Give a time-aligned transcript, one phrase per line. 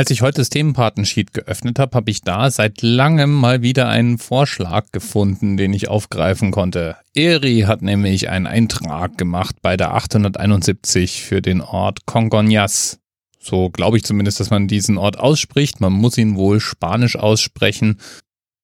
[0.00, 4.16] Als ich heute das Themenpartensheet geöffnet habe, habe ich da seit langem mal wieder einen
[4.16, 6.96] Vorschlag gefunden, den ich aufgreifen konnte.
[7.14, 12.98] Eri hat nämlich einen Eintrag gemacht bei der 871 für den Ort Congonhas.
[13.38, 15.82] So glaube ich zumindest, dass man diesen Ort ausspricht.
[15.82, 18.00] Man muss ihn wohl spanisch aussprechen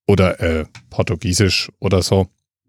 [0.07, 2.29] oder äh, portugiesisch oder so.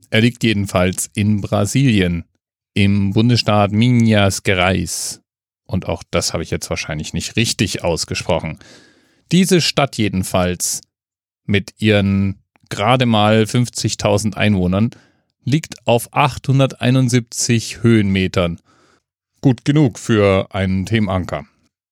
[0.09, 2.25] Er liegt jedenfalls in Brasilien,
[2.73, 5.21] im Bundesstaat Minas Gerais.
[5.67, 8.57] Und auch das habe ich jetzt wahrscheinlich nicht richtig ausgesprochen.
[9.31, 10.81] Diese Stadt jedenfalls
[11.45, 14.91] mit ihren gerade mal 50.000 Einwohnern
[15.43, 18.59] liegt auf 871 Höhenmetern.
[19.41, 21.45] Gut genug für einen Themenanker.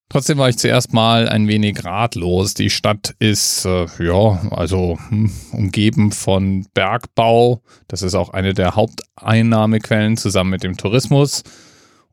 [0.10, 2.54] Trotzdem war ich zuerst mal ein wenig ratlos.
[2.54, 7.62] Die Stadt ist, äh, ja, also hm, umgeben von Bergbau.
[7.88, 11.44] Das ist auch eine der Haupteinnahmequellen zusammen mit dem Tourismus.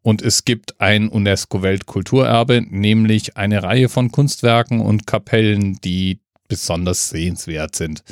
[0.03, 7.77] Und es gibt ein UNESCO-Weltkulturerbe, nämlich eine Reihe von Kunstwerken und Kapellen, die besonders sehenswert
[7.77, 8.03] sind.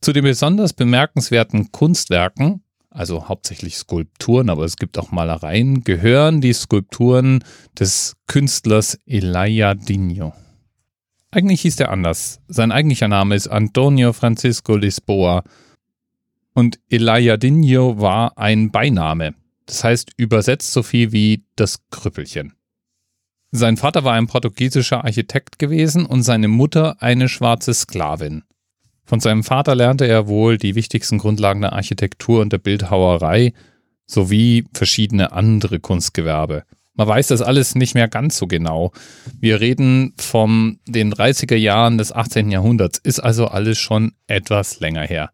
[0.00, 6.52] Zu den besonders bemerkenswerten Kunstwerken, also hauptsächlich Skulpturen, aber es gibt auch Malereien, gehören die
[6.52, 7.42] Skulpturen
[7.78, 10.34] des Künstlers Elia Dino.
[11.30, 12.40] Eigentlich hieß er anders.
[12.48, 15.42] Sein eigentlicher Name ist Antonio Francisco Lisboa.
[16.54, 19.34] Und Elia Dino war ein Beiname.
[19.68, 22.54] Das heißt übersetzt so viel wie das Krüppelchen.
[23.50, 28.44] Sein Vater war ein portugiesischer Architekt gewesen und seine Mutter eine schwarze Sklavin.
[29.04, 33.52] Von seinem Vater lernte er wohl die wichtigsten Grundlagen der Architektur und der Bildhauerei
[34.06, 36.64] sowie verschiedene andere Kunstgewerbe.
[36.94, 38.92] Man weiß das alles nicht mehr ganz so genau.
[39.38, 42.50] Wir reden von den 30er Jahren des 18.
[42.50, 45.30] Jahrhunderts, ist also alles schon etwas länger her.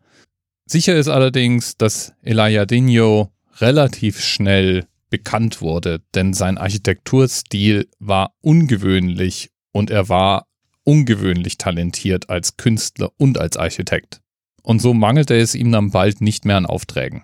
[0.66, 9.50] Sicher ist allerdings, dass Elijah Dino relativ schnell bekannt wurde, denn sein Architekturstil war ungewöhnlich
[9.72, 10.46] und er war
[10.84, 14.20] ungewöhnlich talentiert als Künstler und als Architekt.
[14.62, 17.22] Und so mangelte es ihm dann bald nicht mehr an Aufträgen.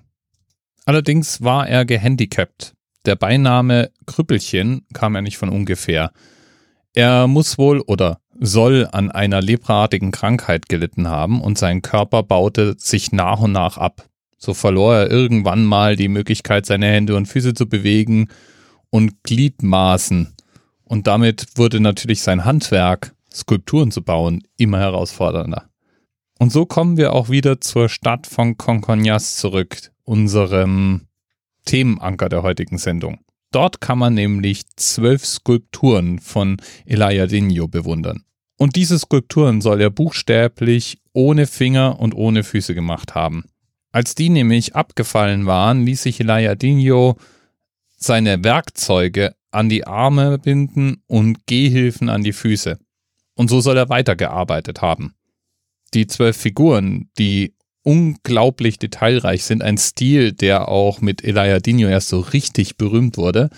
[0.85, 2.75] Allerdings war er gehandicapt.
[3.07, 6.13] Der Beiname Krüppelchen kam er nicht von ungefähr.
[6.95, 12.75] Er muss wohl oder soll an einer lepraartigen Krankheit gelitten haben und sein Körper baute
[12.79, 14.10] sich nach und nach ab.
[14.43, 18.29] So verlor er irgendwann mal die Möglichkeit, seine Hände und Füße zu bewegen
[18.89, 20.35] und Gliedmaßen.
[20.85, 25.69] Und damit wurde natürlich sein Handwerk, Skulpturen zu bauen, immer herausfordernder.
[26.39, 31.03] Und so kommen wir auch wieder zur Stadt von Conconhas zurück, unserem
[31.67, 33.21] Themenanker der heutigen Sendung.
[33.53, 38.25] Dort kann man nämlich zwölf Skulpturen von Elia Dinho bewundern.
[38.57, 43.45] Und diese Skulpturen soll er buchstäblich ohne Finger und ohne Füße gemacht haben.
[43.93, 47.17] Als die nämlich abgefallen waren, ließ sich Elijah Dino
[47.97, 52.79] seine Werkzeuge an die Arme binden und Gehhilfen an die Füße.
[53.35, 55.15] Und so soll er weitergearbeitet haben.
[55.93, 62.09] Die zwölf Figuren, die unglaublich detailreich sind, ein Stil, der auch mit Elijah Dino erst
[62.09, 63.51] so richtig berühmt wurde,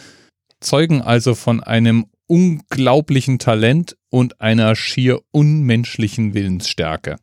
[0.60, 7.16] zeugen also von einem unglaublichen Talent und einer schier unmenschlichen Willensstärke.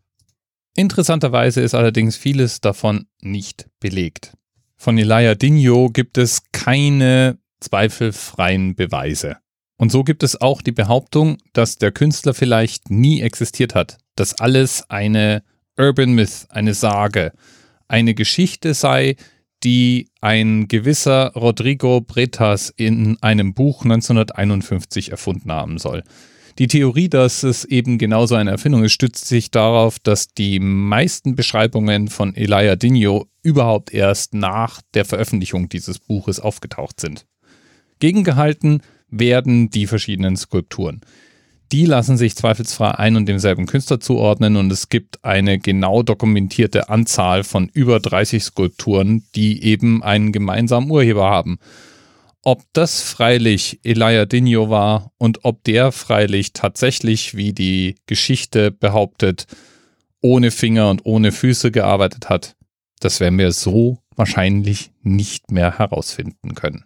[0.76, 4.34] Interessanterweise ist allerdings vieles davon nicht belegt.
[4.76, 9.38] Von Elijah Dinho gibt es keine zweifelfreien Beweise.
[9.78, 14.40] Und so gibt es auch die Behauptung, dass der Künstler vielleicht nie existiert hat, dass
[14.40, 15.44] alles eine
[15.78, 17.32] Urban Myth, eine Sage,
[17.88, 19.16] eine Geschichte sei,
[19.64, 26.04] die ein gewisser Rodrigo Bretas in einem Buch 1951 erfunden haben soll.
[26.60, 31.38] Die Theorie, dass es eben genauso eine Erfindung ist, stützt sich darauf, dass die meisten
[31.38, 37.26] Beschreibungen von Elijah Dinho überhaupt erst nach der Veröffentlichung dieses Buches aufgetaucht sind.
[38.00, 41.00] Gegengehalten werden die verschiedenen Skulpturen.
[41.72, 46.90] Die lassen sich zweifelsfrei ein und demselben Künstler zuordnen und es gibt eine genau dokumentierte
[46.90, 51.58] Anzahl von über 30 Skulpturen, die eben einen gemeinsamen Urheber haben.
[52.44, 59.46] Ob das freilich Elijah Dinho war und ob der freilich tatsächlich, wie die Geschichte behauptet,
[60.22, 62.56] ohne Finger und ohne Füße gearbeitet hat,
[63.00, 66.86] das werden wir so wahrscheinlich nicht mehr herausfinden können.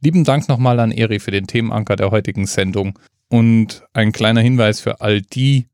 [0.00, 2.98] Lieben Dank nochmal an Eri für den Themenanker der heutigen Sendung
[3.28, 5.66] und ein kleiner Hinweis für all die,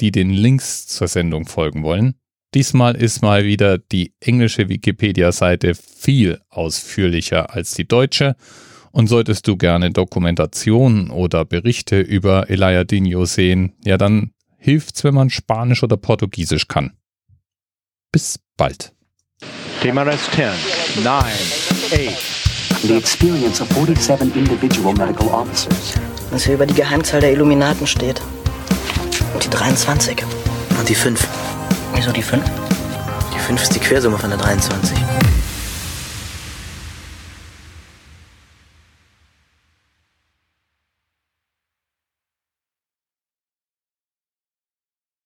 [0.00, 2.14] die den Links zur Sendung folgen wollen.
[2.58, 8.34] Diesmal ist mal wieder die englische Wikipedia-Seite viel ausführlicher als die deutsche.
[8.90, 15.14] Und solltest du gerne Dokumentationen oder Berichte über Elijah Dino sehen, ja dann hilft's, wenn
[15.14, 16.94] man Spanisch oder Portugiesisch kann.
[18.10, 18.92] Bis bald.
[19.80, 22.82] TMRS 10, 9, 8.
[22.82, 25.94] The experience of 47 individual medical officers
[26.32, 28.20] was hier über die Geheimzahl der Illuminaten steht.
[29.32, 30.24] Und die 23.
[30.76, 31.37] Und die 5.
[31.98, 32.44] Wieso die 5?
[33.34, 34.96] Die 5 ist die Quersumme von der 23.